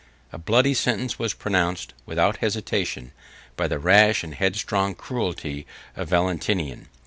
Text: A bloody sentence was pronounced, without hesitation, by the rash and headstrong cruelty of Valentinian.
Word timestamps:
A 0.33 0.39
bloody 0.39 0.73
sentence 0.73 1.19
was 1.19 1.35
pronounced, 1.35 1.93
without 2.07 2.37
hesitation, 2.37 3.11
by 3.55 3.67
the 3.67 3.77
rash 3.77 4.23
and 4.23 4.33
headstrong 4.33 4.95
cruelty 4.95 5.67
of 5.95 6.09
Valentinian. 6.09 6.87